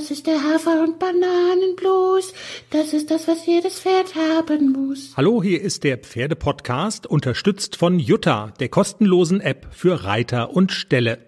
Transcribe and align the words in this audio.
Das 0.00 0.10
ist 0.10 0.26
der 0.26 0.42
Hafer- 0.42 0.82
und 0.82 0.98
Bananenblues. 0.98 2.32
Das 2.70 2.94
ist 2.94 3.10
das, 3.10 3.28
was 3.28 3.44
jedes 3.44 3.80
Pferd 3.80 4.14
haben 4.14 4.72
muss. 4.72 5.12
Hallo, 5.14 5.42
hier 5.42 5.60
ist 5.60 5.84
der 5.84 5.98
Pferdepodcast, 5.98 7.06
unterstützt 7.06 7.76
von 7.76 7.98
Jutta, 7.98 8.54
der 8.60 8.70
kostenlosen 8.70 9.42
App 9.42 9.66
für 9.72 10.04
Reiter 10.04 10.56
und 10.56 10.72
Ställe. 10.72 11.18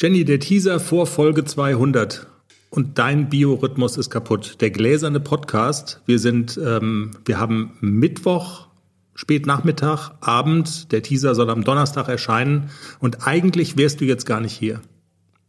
Jenny, 0.00 0.24
der 0.24 0.40
Teaser 0.40 0.80
vor 0.80 1.06
Folge 1.06 1.44
200 1.44 2.26
und 2.70 2.98
dein 2.98 3.28
Biorhythmus 3.28 3.96
ist 3.96 4.10
kaputt. 4.10 4.56
Der 4.60 4.70
gläserne 4.72 5.20
Podcast. 5.20 6.00
Wir 6.06 6.18
sind, 6.18 6.58
ähm, 6.60 7.12
wir 7.24 7.38
haben 7.38 7.76
Mittwoch, 7.80 8.66
Spätnachmittag, 9.14 10.10
Abend. 10.22 10.90
Der 10.90 11.04
Teaser 11.04 11.36
soll 11.36 11.50
am 11.50 11.62
Donnerstag 11.62 12.08
erscheinen 12.08 12.70
und 12.98 13.28
eigentlich 13.28 13.76
wärst 13.76 14.00
du 14.00 14.04
jetzt 14.04 14.26
gar 14.26 14.40
nicht 14.40 14.58
hier. 14.58 14.80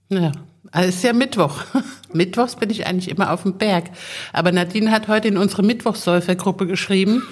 Ja, 0.09 0.31
also 0.71 0.89
es 0.89 0.95
ist 0.95 1.03
ja 1.03 1.13
Mittwoch. 1.13 1.63
Mittwochs 2.13 2.55
bin 2.55 2.69
ich 2.69 2.87
eigentlich 2.87 3.09
immer 3.09 3.31
auf 3.31 3.43
dem 3.43 3.57
Berg. 3.57 3.85
Aber 4.33 4.51
Nadine 4.51 4.91
hat 4.91 5.07
heute 5.07 5.27
in 5.27 5.37
unsere 5.37 5.63
Mittwochssäufergruppe 5.63 6.67
geschrieben, 6.67 7.23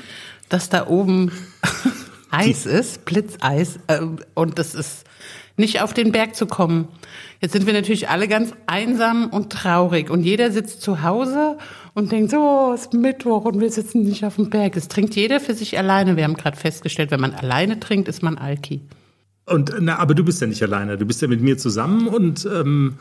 dass 0.50 0.70
da 0.70 0.88
oben 0.88 1.32
Eis 2.32 2.66
ist, 2.66 3.06
Blitzeis, 3.06 3.80
äh, 3.88 4.02
und 4.34 4.60
das 4.60 4.76
ist 4.76 5.06
nicht 5.58 5.82
auf 5.82 5.94
den 5.94 6.12
Berg 6.12 6.36
zu 6.36 6.48
kommen. 6.48 6.90
Jetzt 7.40 7.54
sind 7.54 7.66
wir 7.66 7.74
natürlich 7.74 8.10
alle 8.10 8.28
ganz 8.28 8.52
einsam 8.68 9.28
und 9.30 9.52
traurig 9.52 10.10
und 10.10 10.24
jeder 10.24 10.52
sitzt 10.52 10.82
zu 10.82 11.02
Hause 11.02 11.58
und 11.94 12.12
denkt 12.12 12.32
so, 12.32 12.38
oh, 12.38 12.74
es 12.74 12.82
ist 12.82 12.94
Mittwoch 12.94 13.46
und 13.46 13.60
wir 13.60 13.72
sitzen 13.72 14.04
nicht 14.04 14.26
auf 14.26 14.36
dem 14.36 14.50
Berg. 14.50 14.76
Es 14.76 14.88
trinkt 14.88 15.16
jeder 15.16 15.40
für 15.40 15.54
sich 15.54 15.78
alleine. 15.78 16.18
Wir 16.18 16.26
haben 16.26 16.36
gerade 16.36 16.58
festgestellt, 16.58 17.12
wenn 17.12 17.22
man 17.22 17.34
alleine 17.34 17.80
trinkt, 17.80 18.08
ist 18.08 18.22
man 18.22 18.38
Alki. 18.38 18.82
Und 19.46 19.74
na, 19.80 20.00
aber 20.00 20.16
du 20.16 20.24
bist 20.24 20.42
ja 20.42 20.48
nicht 20.48 20.64
alleine. 20.64 20.98
Du 20.98 21.06
bist 21.06 21.22
ja 21.22 21.28
mit 21.28 21.42
mir 21.42 21.58
zusammen 21.58 22.08
und 22.08 22.46
ähm, 22.52 22.98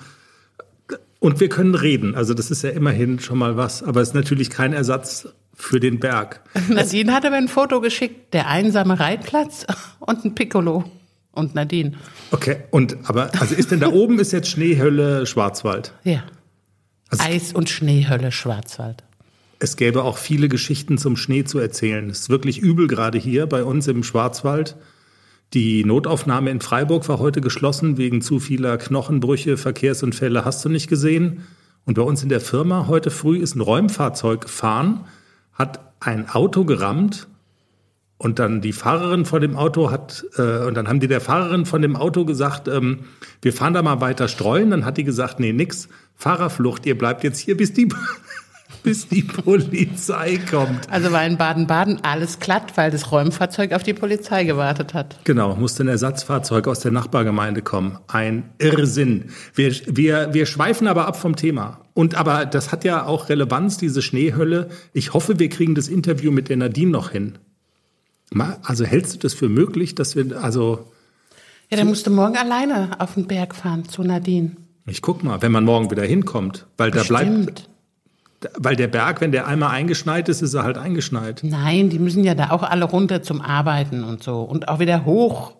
und 1.24 1.41
wir 1.41 1.48
können 1.48 1.74
reden. 1.74 2.14
Also 2.14 2.34
das 2.34 2.51
ist 2.51 2.62
ja 2.64 2.69
immerhin 2.69 3.19
schon 3.19 3.38
mal 3.38 3.56
was. 3.56 3.83
Aber 3.83 4.02
es 4.02 4.09
ist 4.09 4.14
natürlich 4.14 4.50
kein 4.50 4.75
Ersatz 4.75 5.27
für 5.55 5.80
den 5.80 5.98
Berg. 5.98 6.42
Nadine 6.69 7.14
hat 7.14 7.25
aber 7.25 7.36
ein 7.36 7.48
Foto 7.48 7.80
geschickt, 7.80 8.34
der 8.34 8.47
einsame 8.47 9.00
Reitplatz 9.00 9.64
und 10.00 10.22
ein 10.27 10.34
Piccolo. 10.34 10.84
Und 11.33 11.55
Nadine. 11.55 11.92
Okay, 12.30 12.58
und 12.70 12.98
aber 13.05 13.30
also 13.41 13.55
ist 13.55 13.70
denn 13.70 13.80
da 13.80 13.89
oben 13.89 14.19
ist 14.19 14.33
jetzt 14.33 14.50
Schneehölle 14.50 15.25
Schwarzwald? 15.25 15.95
Ja. 16.05 16.25
Also 17.08 17.25
Eis 17.25 17.52
und 17.55 17.70
Schneehölle 17.70 18.30
Schwarzwald. 18.30 19.02
Es 19.58 19.77
gäbe 19.77 20.05
auch 20.05 20.19
viele 20.19 20.48
Geschichten 20.48 20.98
zum 20.98 21.17
Schnee 21.17 21.45
zu 21.45 21.58
erzählen. 21.58 22.11
Es 22.11 22.20
ist 22.20 22.28
wirklich 22.28 22.58
übel 22.58 22.86
gerade 22.86 23.19
hier 23.19 23.47
bei 23.47 23.64
uns 23.64 23.89
im 23.89 24.05
Schwarzwald. 24.05 24.77
Die 25.53 25.84
Notaufnahme 25.84 26.50
in 26.50 26.61
Freiburg 26.61 27.09
war 27.09 27.19
heute 27.19 27.41
geschlossen 27.41 27.97
wegen 27.97 28.23
zu 28.23 28.41
vieler 28.41 28.77
Knochenbrüche, 28.77 29.56
Verkehrsunfälle 29.56 30.45
hast 30.45 30.64
du 30.64 30.69
nicht 30.69 30.89
gesehen. 30.89 31.42
Und 31.84 31.95
bei 31.95 32.03
uns 32.03 32.23
in 32.23 32.28
der 32.28 32.41
Firma 32.41 32.86
heute 32.89 33.11
früh 33.11 33.39
ist 33.39 33.55
ein 33.55 33.61
Räumfahrzeug 33.61 34.42
gefahren, 34.42 35.05
hat 35.53 35.92
ein 36.01 36.28
Auto 36.28 36.64
gerammt 36.64 37.28
und 38.17 38.39
dann 38.39 38.61
die 38.61 38.73
Fahrerin 38.73 39.25
von 39.27 39.41
dem 39.42 39.56
Auto 39.56 39.91
hat, 39.91 40.25
äh, 40.36 40.64
und 40.64 40.75
dann 40.75 40.89
haben 40.89 41.01
die 41.01 41.09
der 41.09 41.20
Fahrerin 41.20 41.67
von 41.67 41.83
dem 41.83 41.95
Auto 41.95 42.25
gesagt, 42.25 42.69
ähm, 42.69 43.01
wir 43.42 43.53
fahren 43.53 43.75
da 43.75 43.83
mal 43.83 44.01
weiter 44.01 44.29
streuen. 44.29 44.70
Dann 44.70 44.84
hat 44.84 44.97
die 44.97 45.05
gesagt, 45.05 45.41
nee, 45.41 45.53
nix, 45.53 45.89
Fahrerflucht, 46.14 46.86
ihr 46.86 46.97
bleibt 46.97 47.25
jetzt 47.25 47.39
hier, 47.39 47.56
bis 47.56 47.73
die, 47.73 47.89
bis 48.84 49.08
die 49.08 49.22
Polizei 49.22 50.38
kommt. 50.48 50.88
Also 50.90 51.10
war 51.10 51.27
in 51.27 51.36
Baden-Baden 51.36 52.04
alles 52.04 52.38
glatt, 52.38 52.77
weil 52.77 52.92
das 52.92 53.10
Räumfahrzeug 53.10 53.72
auf 53.72 53.82
die 53.82 53.94
Polizei 53.94 54.44
gewartet 54.44 54.94
hat. 54.94 55.16
Genau, 55.24 55.56
musste 55.56 55.82
ein 55.82 55.88
Ersatzfahrzeug 55.88 56.68
aus 56.68 56.80
der 56.80 56.92
Nachbargemeinde 56.92 57.62
kommen. 57.62 57.98
Ein 58.06 58.44
Irrsinn. 58.58 59.30
Wir, 59.55 59.74
wir, 59.86 60.34
wir 60.34 60.46
schweifen 60.46 60.86
aber 60.86 61.08
ab 61.08 61.16
vom 61.16 61.34
Thema. 61.34 61.80
Und 61.94 62.14
aber 62.14 62.44
das 62.44 62.70
hat 62.70 62.84
ja 62.84 63.06
auch 63.06 63.30
Relevanz, 63.30 63.78
diese 63.78 64.02
Schneehölle. 64.02 64.68
Ich 64.92 65.14
hoffe, 65.14 65.38
wir 65.38 65.48
kriegen 65.48 65.74
das 65.74 65.88
Interview 65.88 66.30
mit 66.30 66.50
der 66.50 66.58
Nadine 66.58 66.90
noch 66.90 67.10
hin. 67.10 67.38
Also 68.62 68.84
hältst 68.84 69.14
du 69.14 69.18
das 69.18 69.33
für 69.33 69.48
möglich, 69.48 69.94
dass 69.94 70.14
wir, 70.14 70.42
also. 70.42 70.90
Ja, 71.70 71.78
dann 71.78 71.86
musst 71.86 72.06
du 72.06 72.11
morgen 72.11 72.36
alleine 72.36 73.00
auf 73.00 73.14
den 73.14 73.27
Berg 73.27 73.55
fahren 73.55 73.89
zu 73.89 74.02
Nadine. 74.02 74.56
Ich 74.86 75.00
guck 75.00 75.24
mal, 75.24 75.40
wenn 75.40 75.52
man 75.52 75.64
morgen 75.64 75.90
wieder 75.90 76.05
hinkommt, 76.05 76.67
weil 76.77 76.90
Bestimmt. 76.90 77.18
da 77.18 77.24
bleibt. 77.24 77.70
Weil 78.56 78.77
der 78.77 78.88
Berg, 78.88 79.20
wenn 79.20 79.32
der 79.32 79.46
einmal 79.46 79.70
eingeschneit 79.70 80.28
ist, 80.28 80.42
ist 80.42 80.55
er 80.55 80.64
halt 80.64 80.78
eingeschneit. 80.78 81.40
Nein, 81.42 81.90
die 81.90 81.98
müssen 81.98 82.24
ja 82.24 82.34
da 82.34 82.50
auch 82.50 82.62
alle 82.62 82.84
runter 82.84 83.22
zum 83.22 83.40
Arbeiten 83.40 84.05
und 84.05 84.22
so. 84.22 84.42
Und 84.42 84.68
auch 84.68 84.78
wieder 84.78 85.05
hoch 85.05 85.55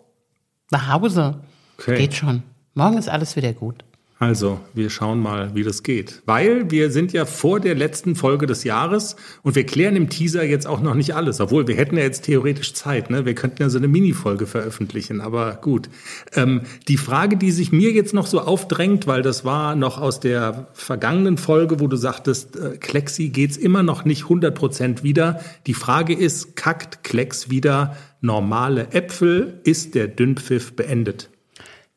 nach 0.71 0.91
Hause. 0.91 1.35
Okay. 1.77 1.97
Geht 1.97 2.13
schon. 2.13 2.43
Morgen 2.73 2.97
ist 2.97 3.09
alles 3.09 3.35
wieder 3.35 3.53
gut. 3.53 3.84
Also, 4.17 4.61
wir 4.73 4.89
schauen 4.89 5.19
mal, 5.19 5.55
wie 5.55 5.63
das 5.63 5.83
geht. 5.83 6.21
Weil 6.25 6.71
wir 6.71 6.89
sind 6.89 7.11
ja 7.11 7.25
vor 7.25 7.59
der 7.59 7.75
letzten 7.75 8.15
Folge 8.15 8.47
des 8.47 8.63
Jahres 8.63 9.17
und 9.43 9.55
wir 9.55 9.65
klären 9.65 9.97
im 9.97 10.09
Teaser 10.09 10.45
jetzt 10.45 10.67
auch 10.67 10.79
noch 10.79 10.93
nicht 10.93 11.13
alles. 11.15 11.41
Obwohl, 11.41 11.67
wir 11.67 11.75
hätten 11.75 11.97
ja 11.97 12.03
jetzt 12.03 12.23
theoretisch 12.23 12.73
Zeit, 12.73 13.09
ne? 13.09 13.25
Wir 13.25 13.35
könnten 13.35 13.61
ja 13.61 13.67
so 13.67 13.77
eine 13.77 13.89
Mini-Folge 13.89 14.47
veröffentlichen, 14.47 15.19
aber 15.19 15.55
gut. 15.55 15.89
Ähm, 16.33 16.61
die 16.87 16.95
Frage, 16.95 17.35
die 17.35 17.51
sich 17.51 17.73
mir 17.73 17.91
jetzt 17.91 18.13
noch 18.13 18.25
so 18.25 18.39
aufdrängt, 18.39 19.05
weil 19.05 19.21
das 19.21 19.43
war 19.43 19.75
noch 19.75 19.97
aus 19.97 20.21
der 20.21 20.67
vergangenen 20.71 21.37
Folge, 21.37 21.81
wo 21.81 21.87
du 21.87 21.97
sagtest, 21.97 22.55
äh, 22.55 22.77
Klexi 22.77 23.27
geht's 23.29 23.57
immer 23.57 23.83
noch 23.83 24.05
nicht 24.05 24.23
100 24.23 24.55
Prozent 24.55 25.03
wieder. 25.03 25.41
Die 25.67 25.73
Frage 25.73 26.13
ist, 26.13 26.55
kackt 26.55 27.03
Klecks 27.03 27.49
wieder 27.49 27.97
normale 28.21 28.93
Äpfel? 28.93 29.59
Ist 29.65 29.93
der 29.93 30.07
Dünnpfiff 30.07 30.73
beendet? 30.77 31.29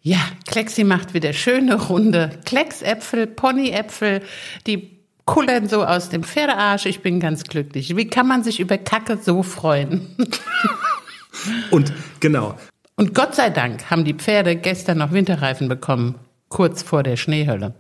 Ja, 0.01 0.19
Klexi 0.47 0.85
macht 0.85 1.15
wieder 1.15 1.33
schöne 1.33 1.75
Runde. 1.75 2.31
Klecksäpfel, 2.45 3.27
Ponyäpfel, 3.27 4.23
die 4.67 4.99
kullern 5.25 5.69
so 5.69 5.85
aus 5.85 6.09
dem 6.09 6.23
Pferdearsch. 6.23 6.87
Ich 6.87 7.01
bin 7.01 7.21
ganz 7.21 7.45
glücklich. 7.45 7.97
Wie 7.97 8.09
kann 8.09 8.27
man 8.27 8.43
sich 8.43 8.61
über 8.61 8.79
Kacke 8.79 9.19
so 9.23 9.43
freuen? 9.43 10.17
Und 11.71 11.93
genau. 12.21 12.59
Und 12.97 13.15
Gott 13.15 13.35
sei 13.35 13.51
Dank 13.51 13.91
haben 13.91 14.05
die 14.05 14.15
Pferde 14.15 14.57
gestern 14.57 14.99
noch 14.99 15.13
Winterreifen 15.13 15.69
bekommen, 15.69 16.17
kurz 16.49 16.83
vor 16.83 17.03
der 17.03 17.17
Schneehölle. 17.17 17.75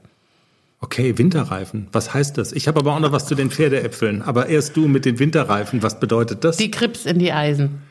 Okay, 0.81 1.19
Winterreifen. 1.19 1.89
Was 1.91 2.15
heißt 2.15 2.39
das? 2.39 2.53
Ich 2.53 2.69
habe 2.69 2.81
aber 2.81 2.95
auch 2.95 3.01
noch 3.01 3.11
was 3.11 3.27
zu 3.27 3.35
den 3.35 3.51
Pferdeäpfeln. 3.51 4.23
Aber 4.23 4.47
erst 4.47 4.77
du 4.77 4.87
mit 4.87 5.05
den 5.05 5.19
Winterreifen. 5.19 5.83
Was 5.83 5.99
bedeutet 5.99 6.45
das? 6.45 6.57
Die 6.57 6.71
Krips 6.71 7.05
in 7.05 7.19
die 7.19 7.33
Eisen. 7.33 7.83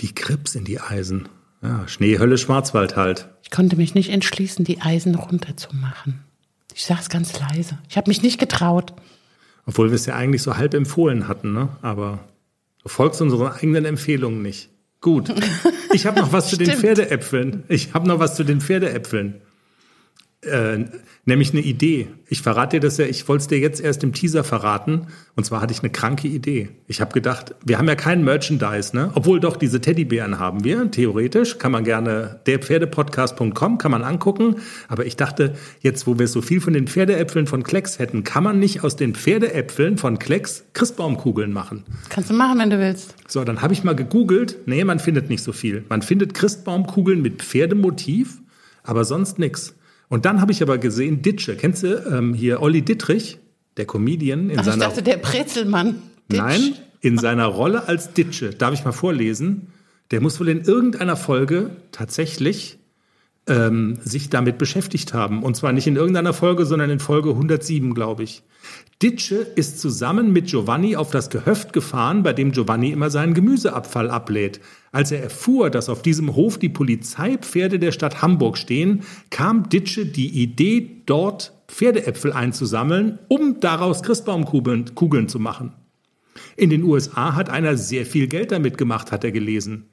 Die 0.00 0.14
Krips 0.14 0.54
in 0.54 0.64
die 0.64 0.80
Eisen. 0.80 1.28
Ja, 1.62 1.88
Schneehölle 1.88 2.38
Schwarzwald 2.38 2.96
halt. 2.96 3.28
Ich 3.52 3.56
konnte 3.56 3.76
mich 3.76 3.94
nicht 3.94 4.08
entschließen, 4.08 4.64
die 4.64 4.80
Eisen 4.80 5.14
runterzumachen. 5.14 6.20
Ich 6.74 6.86
sag's 6.86 7.10
ganz 7.10 7.38
leise. 7.38 7.76
Ich 7.86 7.98
habe 7.98 8.08
mich 8.08 8.22
nicht 8.22 8.40
getraut. 8.40 8.94
Obwohl 9.66 9.90
wir 9.90 9.94
es 9.94 10.06
ja 10.06 10.14
eigentlich 10.14 10.40
so 10.40 10.56
halb 10.56 10.72
empfohlen 10.72 11.28
hatten, 11.28 11.52
ne? 11.52 11.68
Aber 11.82 12.20
du 12.82 12.88
folgst 12.88 13.20
unseren 13.20 13.52
eigenen 13.52 13.84
Empfehlungen 13.84 14.40
nicht. 14.40 14.70
Gut. 15.02 15.30
Ich 15.92 16.06
habe 16.06 16.18
noch 16.18 16.32
was 16.32 16.48
zu 16.48 16.56
den 16.56 16.70
Pferdeäpfeln. 16.70 17.64
Ich 17.68 17.92
habe 17.92 18.08
noch 18.08 18.18
was 18.18 18.34
zu 18.34 18.44
den 18.44 18.62
Pferdeäpfeln. 18.62 19.42
Äh, 20.44 20.86
nämlich 21.24 21.52
eine 21.52 21.60
Idee. 21.60 22.08
Ich 22.26 22.42
verrate 22.42 22.76
dir 22.76 22.80
das 22.80 22.96
ja, 22.96 23.06
ich 23.06 23.28
wollte 23.28 23.42
es 23.42 23.46
dir 23.46 23.60
jetzt 23.60 23.80
erst 23.80 24.02
im 24.02 24.12
Teaser 24.12 24.42
verraten. 24.42 25.06
Und 25.36 25.44
zwar 25.44 25.60
hatte 25.60 25.72
ich 25.72 25.80
eine 25.80 25.90
kranke 25.90 26.26
Idee. 26.26 26.70
Ich 26.88 27.00
habe 27.00 27.12
gedacht, 27.12 27.54
wir 27.64 27.78
haben 27.78 27.86
ja 27.86 27.94
kein 27.94 28.24
Merchandise, 28.24 28.96
ne? 28.96 29.12
Obwohl 29.14 29.38
doch, 29.38 29.56
diese 29.56 29.80
Teddybären 29.80 30.40
haben 30.40 30.64
wir, 30.64 30.90
theoretisch. 30.90 31.58
Kann 31.58 31.70
man 31.70 31.84
gerne, 31.84 32.40
derpferdepodcast.com 32.46 33.78
kann 33.78 33.90
man 33.92 34.02
angucken. 34.02 34.56
Aber 34.88 35.06
ich 35.06 35.16
dachte, 35.16 35.54
jetzt, 35.80 36.08
wo 36.08 36.18
wir 36.18 36.26
so 36.26 36.42
viel 36.42 36.60
von 36.60 36.72
den 36.72 36.88
Pferdeäpfeln 36.88 37.46
von 37.46 37.62
Klecks 37.62 38.00
hätten, 38.00 38.24
kann 38.24 38.42
man 38.42 38.58
nicht 38.58 38.82
aus 38.82 38.96
den 38.96 39.14
Pferdeäpfeln 39.14 39.96
von 39.96 40.18
Klecks 40.18 40.64
Christbaumkugeln 40.72 41.52
machen. 41.52 41.84
Kannst 42.08 42.30
du 42.30 42.34
machen, 42.34 42.58
wenn 42.58 42.70
du 42.70 42.80
willst. 42.80 43.14
So, 43.28 43.44
dann 43.44 43.62
habe 43.62 43.74
ich 43.74 43.84
mal 43.84 43.94
gegoogelt. 43.94 44.58
Nee, 44.66 44.82
man 44.82 44.98
findet 44.98 45.28
nicht 45.28 45.44
so 45.44 45.52
viel. 45.52 45.84
Man 45.88 46.02
findet 46.02 46.34
Christbaumkugeln 46.34 47.22
mit 47.22 47.42
Pferdemotiv, 47.42 48.40
aber 48.82 49.04
sonst 49.04 49.38
nichts. 49.38 49.76
Und 50.12 50.26
dann 50.26 50.42
habe 50.42 50.52
ich 50.52 50.60
aber 50.60 50.76
gesehen, 50.76 51.22
Ditsche, 51.22 51.56
kennst 51.56 51.84
du 51.84 51.94
ähm, 52.06 52.34
hier 52.34 52.60
Olli 52.60 52.82
Dittrich, 52.82 53.38
der 53.78 53.86
Comedian 53.86 54.50
in 54.50 54.58
Ach, 54.58 54.64
seiner. 54.64 54.76
Ich 54.76 54.82
dachte, 54.90 55.02
der 55.02 55.16
Brezelmann. 55.16 56.02
Ditch. 56.30 56.38
Nein, 56.38 56.74
in 57.00 57.16
seiner 57.16 57.46
Rolle 57.46 57.88
als 57.88 58.12
Ditsche. 58.12 58.50
Darf 58.50 58.74
ich 58.74 58.84
mal 58.84 58.92
vorlesen? 58.92 59.68
Der 60.10 60.20
muss 60.20 60.38
wohl 60.38 60.50
in 60.50 60.64
irgendeiner 60.64 61.16
Folge 61.16 61.70
tatsächlich 61.92 62.78
ähm, 63.48 63.98
sich 64.02 64.30
damit 64.30 64.58
beschäftigt 64.58 65.14
haben. 65.14 65.42
Und 65.42 65.56
zwar 65.56 65.72
nicht 65.72 65.86
in 65.86 65.96
irgendeiner 65.96 66.32
Folge, 66.32 66.64
sondern 66.64 66.90
in 66.90 67.00
Folge 67.00 67.30
107, 67.30 67.94
glaube 67.94 68.22
ich. 68.22 68.42
Ditsche 69.02 69.36
ist 69.56 69.80
zusammen 69.80 70.32
mit 70.32 70.46
Giovanni 70.46 70.94
auf 70.94 71.10
das 71.10 71.28
Gehöft 71.28 71.72
gefahren, 71.72 72.22
bei 72.22 72.32
dem 72.32 72.52
Giovanni 72.52 72.92
immer 72.92 73.10
seinen 73.10 73.34
Gemüseabfall 73.34 74.10
ablädt. 74.10 74.60
Als 74.92 75.10
er 75.10 75.22
erfuhr, 75.22 75.70
dass 75.70 75.88
auf 75.88 76.02
diesem 76.02 76.36
Hof 76.36 76.58
die 76.58 76.68
Polizeipferde 76.68 77.80
der 77.80 77.90
Stadt 77.90 78.22
Hamburg 78.22 78.56
stehen, 78.56 79.02
kam 79.30 79.68
Ditsche 79.68 80.06
die 80.06 80.28
Idee, 80.28 81.02
dort 81.06 81.52
Pferdeäpfel 81.66 82.32
einzusammeln, 82.32 83.18
um 83.26 83.58
daraus 83.58 84.02
Christbaumkugeln 84.02 84.94
Kugeln 84.94 85.28
zu 85.28 85.40
machen. 85.40 85.72
In 86.56 86.70
den 86.70 86.84
USA 86.84 87.34
hat 87.34 87.50
einer 87.50 87.76
sehr 87.76 88.06
viel 88.06 88.28
Geld 88.28 88.52
damit 88.52 88.78
gemacht, 88.78 89.10
hat 89.10 89.24
er 89.24 89.32
gelesen. 89.32 89.88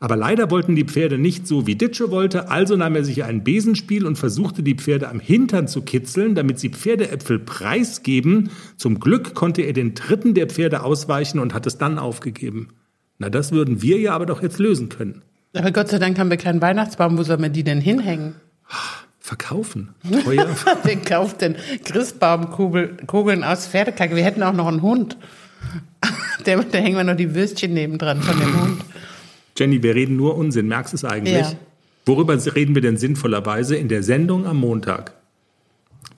Aber 0.00 0.16
leider 0.16 0.50
wollten 0.50 0.76
die 0.76 0.84
Pferde 0.84 1.18
nicht 1.18 1.46
so, 1.46 1.66
wie 1.66 1.76
Ditsche 1.76 2.10
wollte, 2.10 2.50
also 2.50 2.76
nahm 2.76 2.96
er 2.96 3.04
sich 3.04 3.24
ein 3.24 3.44
Besenspiel 3.44 4.06
und 4.06 4.16
versuchte 4.16 4.62
die 4.62 4.74
Pferde 4.74 5.08
am 5.08 5.20
Hintern 5.20 5.68
zu 5.68 5.82
kitzeln, 5.82 6.34
damit 6.34 6.58
sie 6.58 6.68
Pferdeäpfel 6.68 7.38
preisgeben. 7.38 8.50
Zum 8.76 9.00
Glück 9.00 9.34
konnte 9.34 9.62
er 9.62 9.72
den 9.72 9.94
Tritten 9.94 10.34
der 10.34 10.48
Pferde 10.48 10.82
ausweichen 10.82 11.38
und 11.38 11.54
hat 11.54 11.66
es 11.66 11.78
dann 11.78 11.98
aufgegeben. 11.98 12.68
Na, 13.18 13.30
das 13.30 13.52
würden 13.52 13.80
wir 13.80 13.98
ja 13.98 14.14
aber 14.14 14.26
doch 14.26 14.42
jetzt 14.42 14.58
lösen 14.58 14.88
können. 14.88 15.22
Aber 15.56 15.70
Gott 15.70 15.88
sei 15.88 15.98
Dank 15.98 16.18
haben 16.18 16.30
wir 16.30 16.36
keinen 16.36 16.60
Weihnachtsbaum. 16.60 17.16
Wo 17.16 17.22
sollen 17.22 17.42
wir 17.42 17.48
die 17.48 17.62
denn 17.62 17.80
hinhängen? 17.80 18.34
Verkaufen. 19.20 19.94
Teuer. 20.24 20.48
Wer 20.82 20.96
kauft 20.96 21.40
denn 21.40 21.56
Christbaumkugeln 21.84 23.44
aus 23.44 23.66
Pferdekacke? 23.68 24.16
Wir 24.16 24.24
hätten 24.24 24.42
auch 24.42 24.52
noch 24.52 24.66
einen 24.66 24.82
Hund. 24.82 25.16
Der, 26.46 26.62
da 26.62 26.78
hängen 26.78 26.96
wir 26.96 27.04
noch 27.04 27.16
die 27.16 27.34
Würstchen 27.34 27.72
nebendran 27.72 28.20
von 28.20 28.38
dem 28.38 28.60
Hund. 28.60 28.84
Jenny, 29.56 29.82
wir 29.82 29.94
reden 29.94 30.16
nur 30.16 30.36
Unsinn. 30.36 30.68
Merkst 30.68 30.92
du 30.92 30.96
es 30.96 31.04
eigentlich? 31.04 31.34
Ja. 31.34 31.52
Worüber 32.06 32.36
reden 32.54 32.74
wir 32.74 32.82
denn 32.82 32.96
sinnvollerweise 32.96 33.76
in 33.76 33.88
der 33.88 34.02
Sendung 34.02 34.46
am 34.46 34.58
Montag? 34.58 35.14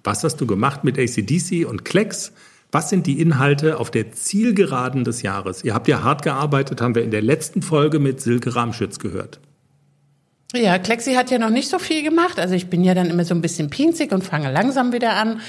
Was 0.02 0.24
hast 0.24 0.40
du 0.40 0.46
gemacht 0.46 0.84
mit 0.84 0.98
ACDC 0.98 1.66
und 1.68 1.84
Klecks? 1.84 2.32
Was 2.72 2.90
sind 2.90 3.06
die 3.06 3.20
Inhalte 3.20 3.78
auf 3.78 3.90
der 3.90 4.12
Zielgeraden 4.12 5.04
des 5.04 5.22
Jahres? 5.22 5.62
Ihr 5.64 5.74
habt 5.74 5.88
ja 5.88 6.02
hart 6.02 6.22
gearbeitet, 6.22 6.80
haben 6.80 6.94
wir 6.94 7.02
in 7.02 7.10
der 7.10 7.22
letzten 7.22 7.62
Folge 7.62 7.98
mit 7.98 8.20
Silke 8.20 8.54
Ramschütz 8.54 8.98
gehört. 8.98 9.40
Ja, 10.54 10.78
Klexi 10.78 11.14
hat 11.14 11.30
ja 11.30 11.38
noch 11.38 11.50
nicht 11.50 11.68
so 11.68 11.78
viel 11.78 12.02
gemacht. 12.02 12.38
Also 12.38 12.54
ich 12.54 12.68
bin 12.68 12.84
ja 12.84 12.94
dann 12.94 13.10
immer 13.10 13.24
so 13.24 13.34
ein 13.34 13.40
bisschen 13.40 13.68
pinzig 13.68 14.12
und 14.12 14.24
fange 14.24 14.50
langsam 14.50 14.92
wieder 14.92 15.14
an. 15.14 15.40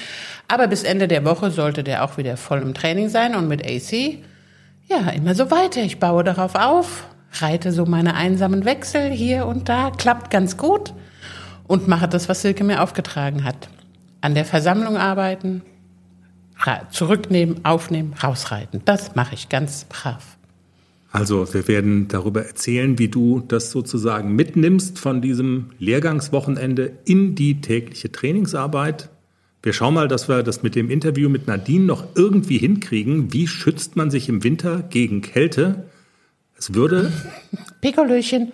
Aber 0.47 0.67
bis 0.67 0.83
Ende 0.83 1.07
der 1.07 1.23
Woche 1.25 1.51
sollte 1.51 1.83
der 1.83 2.03
auch 2.03 2.17
wieder 2.17 2.37
voll 2.37 2.61
im 2.61 2.73
Training 2.73 3.09
sein 3.09 3.35
und 3.35 3.47
mit 3.47 3.65
AC. 3.65 4.19
Ja, 4.87 5.09
immer 5.09 5.35
so 5.35 5.51
weiter. 5.51 5.81
Ich 5.81 5.99
baue 5.99 6.23
darauf 6.23 6.55
auf, 6.55 7.07
reite 7.41 7.71
so 7.71 7.85
meine 7.85 8.15
einsamen 8.15 8.65
Wechsel 8.65 9.11
hier 9.11 9.45
und 9.45 9.69
da, 9.69 9.91
klappt 9.91 10.31
ganz 10.31 10.57
gut 10.57 10.93
und 11.67 11.87
mache 11.87 12.07
das, 12.07 12.29
was 12.29 12.41
Silke 12.41 12.63
mir 12.63 12.81
aufgetragen 12.81 13.43
hat. 13.43 13.69
An 14.21 14.35
der 14.35 14.45
Versammlung 14.45 14.97
arbeiten, 14.97 15.61
zurücknehmen, 16.91 17.63
aufnehmen, 17.65 18.13
rausreiten. 18.21 18.81
Das 18.85 19.15
mache 19.15 19.35
ich 19.35 19.49
ganz 19.49 19.85
brav. 19.85 20.37
Also 21.11 21.53
wir 21.53 21.67
werden 21.67 22.07
darüber 22.07 22.45
erzählen, 22.45 22.99
wie 22.99 23.07
du 23.07 23.41
das 23.47 23.71
sozusagen 23.71 24.35
mitnimmst 24.35 24.99
von 24.99 25.21
diesem 25.21 25.71
Lehrgangswochenende 25.79 26.91
in 27.05 27.35
die 27.35 27.61
tägliche 27.61 28.11
Trainingsarbeit. 28.11 29.09
Wir 29.63 29.73
schauen 29.73 29.93
mal, 29.93 30.07
dass 30.07 30.29
wir 30.29 30.43
das 30.43 30.63
mit 30.63 30.75
dem 30.75 30.89
Interview 30.89 31.29
mit 31.29 31.47
Nadine 31.47 31.85
noch 31.85 32.05
irgendwie 32.15 32.57
hinkriegen. 32.57 33.33
Wie 33.33 33.47
schützt 33.47 33.95
man 33.95 34.11
sich 34.11 34.29
im 34.29 34.43
Winter 34.43 34.83
gegen 34.83 35.21
Kälte? 35.21 35.85
Es 36.57 36.73
würde. 36.73 37.11
Pikolöchen. 37.81 38.51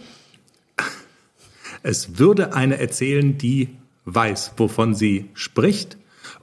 Es 1.83 2.17
würde 2.17 2.53
eine 2.53 2.79
erzählen, 2.79 3.37
die 3.37 3.69
weiß, 4.05 4.53
wovon 4.57 4.95
sie 4.95 5.29
spricht. 5.33 5.97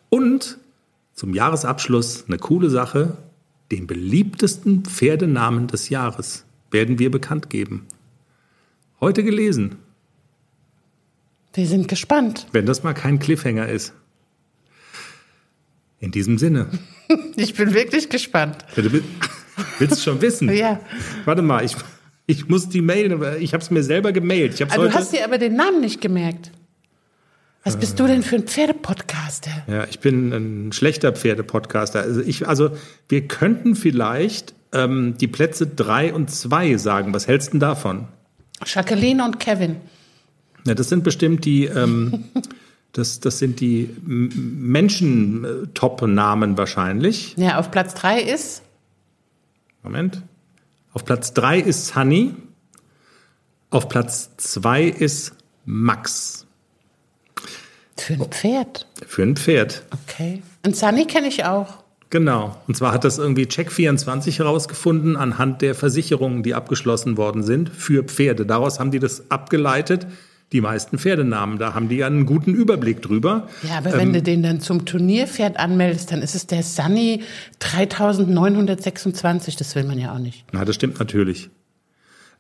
Und 0.09 0.59
zum 1.15 1.35
Jahresabschluss 1.35 2.25
eine 2.27 2.39
coole 2.39 2.71
Sache. 2.71 3.17
Den 3.71 3.87
beliebtesten 3.87 4.85
Pferdenamen 4.85 5.69
des 5.69 5.91
Jahres 5.91 6.45
werden 6.71 6.99
wir 6.99 7.11
bekannt 7.11 7.51
geben. 7.51 7.87
Heute 9.01 9.23
gelesen. 9.23 9.77
Wir 11.55 11.67
sind 11.67 11.89
gespannt. 11.89 12.47
Wenn 12.53 12.67
das 12.67 12.83
mal 12.83 12.95
kein 12.95 13.19
Cliffhanger 13.19 13.69
ist. 13.69 13.93
In 16.01 16.11
diesem 16.11 16.39
Sinne. 16.39 16.69
Ich 17.35 17.55
bin 17.55 17.75
wirklich 17.75 18.09
gespannt. 18.09 18.65
Du 19.81 19.89
willst 19.89 20.05
schon 20.05 20.21
wissen? 20.21 20.53
ja. 20.55 20.79
Warte 21.25 21.41
mal, 21.43 21.65
ich, 21.65 21.75
ich 22.27 22.49
muss 22.49 22.69
die 22.69 22.83
Mail, 22.83 23.39
ich 23.41 23.55
habe 23.55 23.63
es 23.63 23.71
mir 23.71 23.83
selber 23.83 24.13
gemailt. 24.13 24.55
Ich 24.55 24.63
hab's 24.63 24.75
Aber 24.75 24.83
heute, 24.83 24.93
du 24.93 24.99
hast 24.99 25.13
dir 25.13 25.25
aber 25.25 25.39
den 25.39 25.57
Namen 25.57 25.81
nicht 25.81 26.01
gemerkt. 26.01 26.53
Was 27.65 27.77
bist 27.77 27.99
du 28.01 28.07
denn 28.07 28.23
für 28.23 28.37
ein 28.37 28.45
Pferdepodcaster? 28.45 29.51
Ja, 29.67 29.85
ich 29.85 30.01
bin 30.01 30.33
ein 30.33 30.73
schlechter 30.73 31.13
Pferdepodcaster. 31.13 32.01
Also, 32.01 32.23
ich, 32.23 32.49
also 32.49 32.71
wir 33.09 33.29
könnten 33.29 33.77
vielleicht 33.77 34.55
ähm, 34.73 35.19
die 35.19 35.29
Plätze 35.29 35.67
drei 35.67 36.15
und 36.15 36.31
zwei 36.31 36.79
sagen. 36.79 37.13
Was 37.13 37.29
hältst 37.29 37.49
du 37.49 37.51
denn 37.53 37.61
davon? 37.61 38.09
Jacqueline 38.65 39.23
und 39.25 39.41
Kevin. 39.41 39.77
Ja, 40.67 40.75
das 40.75 40.89
sind 40.89 41.05
bestimmt 41.05 41.45
die, 41.45 41.67
ähm, 41.67 42.25
das, 42.93 43.21
das 43.21 43.39
sind 43.39 43.61
die 43.61 43.91
Menschen-Top-Namen 44.05 46.57
wahrscheinlich. 46.57 47.35
Ja, 47.37 47.59
auf 47.59 47.71
Platz 47.71 47.93
drei 47.95 48.23
ist 48.23 48.63
Moment. 49.83 50.23
Auf 50.93 51.05
Platz 51.05 51.33
drei 51.33 51.59
ist 51.59 51.87
Sunny. 51.87 52.35
Auf 53.71 53.89
Platz 53.89 54.31
zwei 54.37 54.85
ist 54.85 55.33
Max. 55.65 56.47
für 57.97 58.15
ein 58.15 58.25
Pferd. 58.25 58.87
Für 59.07 59.23
ein 59.23 59.37
Pferd. 59.37 59.85
Okay. 60.09 60.43
Und 60.65 60.77
Sunny 60.77 61.07
kenne 61.07 61.29
ich 61.29 61.45
auch. 61.45 61.85
Genau. 62.11 62.57
Und 62.67 62.77
zwar 62.77 62.93
hat 62.93 63.05
das 63.05 63.19
irgendwie 63.19 63.45
Check24 63.45 64.39
herausgefunden 64.39 65.17
anhand 65.17 65.63
der 65.63 65.77
Versicherungen, 65.77 66.43
die 66.43 66.55
abgeschlossen 66.55 67.17
worden 67.17 67.45
sind 67.45 67.69
für 67.69 68.03
Pferde. 68.03 68.45
Daraus 68.45 68.81
haben 68.81 68.91
die 68.91 68.99
das 68.99 69.31
abgeleitet. 69.31 70.09
Die 70.53 70.61
meisten 70.61 70.99
Pferdenamen, 70.99 71.59
da 71.59 71.75
haben 71.75 71.89
die 71.89 71.97
ja 71.99 72.09
einen 72.09 72.27
guten 72.27 72.55
Überblick 72.55 73.03
drüber. 73.03 73.49
Ja, 73.69 73.79
aber 73.79 73.97
wenn 73.97 74.13
du 74.13 74.21
den 74.21 74.43
dann 74.43 74.61
zum 74.61 74.85
Turnierpferd 74.85 75.57
anmeldest, 75.59 76.11
dann 76.11 76.23
ist 76.23 76.35
es 76.35 76.49
der 76.49 76.65
Sunny 76.65 77.23
3926. 77.61 79.55
Das 79.55 79.77
will 79.77 79.85
man 79.85 79.99
ja 79.99 80.13
auch 80.13 80.19
nicht. 80.19 80.45
Na, 80.53 80.65
das 80.65 80.75
stimmt 80.75 80.99
natürlich. 80.99 81.51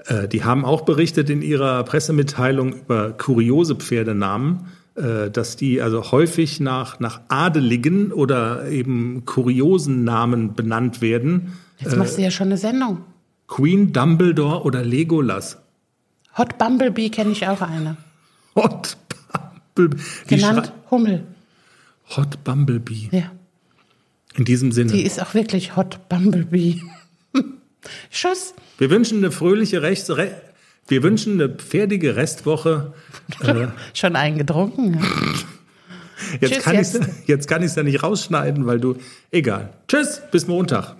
Äh, 0.06 0.28
die 0.28 0.44
haben 0.44 0.64
auch 0.64 0.80
berichtet 0.82 1.30
in 1.30 1.42
ihrer 1.42 1.84
Pressemitteilung 1.84 2.72
über 2.72 3.12
kuriose 3.12 3.76
Pferdenamen, 3.76 4.66
äh, 4.96 5.30
dass 5.30 5.56
die 5.56 5.80
also 5.80 6.10
häufig 6.10 6.60
nach, 6.60 6.98
nach 7.00 7.20
Adeligen 7.28 8.12
oder 8.12 8.68
eben 8.68 9.24
kuriosen 9.24 10.04
Namen 10.04 10.54
benannt 10.54 11.00
werden. 11.00 11.52
Jetzt 11.78 11.96
machst 11.96 12.18
du 12.18 12.22
ja 12.22 12.30
schon 12.30 12.48
eine 12.48 12.58
Sendung. 12.58 13.04
Queen 13.46 13.92
Dumbledore 13.92 14.62
oder 14.64 14.84
Legolas. 14.84 15.58
Hot 16.36 16.58
Bumblebee 16.58 17.10
kenne 17.10 17.32
ich 17.32 17.46
auch 17.46 17.60
eine. 17.60 17.96
Hot 18.54 18.96
Bumblebee. 19.74 20.02
Genannt 20.26 20.72
Hummel. 20.90 21.26
Hot 22.16 22.42
Bumblebee. 22.44 23.08
Ja. 23.10 23.30
In 24.34 24.44
diesem 24.44 24.72
Sinne. 24.72 24.92
Die 24.92 25.02
ist 25.02 25.20
auch 25.20 25.34
wirklich 25.34 25.76
Hot 25.76 26.08
Bumblebee. 26.08 26.80
Tschüss. 28.10 28.54
Wir 28.78 28.90
wünschen 28.90 29.18
eine 29.18 29.30
fröhliche 29.30 29.82
Rechts 29.82 30.10
Re 30.10 30.42
wir 30.88 31.04
wünschen 31.04 31.34
eine 31.34 31.48
pferdige 31.48 32.16
Restwoche. 32.16 32.94
Äh, 33.40 33.68
Schon 33.94 34.16
eingetrunken. 34.16 34.94
Ja. 34.94 35.00
jetzt, 36.40 36.52
Tschüss 36.52 36.64
kann 36.64 36.74
jetzt. 36.74 37.00
jetzt 37.26 37.48
kann 37.48 37.62
ich 37.62 37.68
es 37.68 37.76
ja 37.76 37.84
nicht 37.84 38.02
rausschneiden, 38.02 38.66
weil 38.66 38.80
du. 38.80 38.96
Egal. 39.30 39.70
Tschüss, 39.86 40.20
bis 40.32 40.48
Montag. 40.48 40.96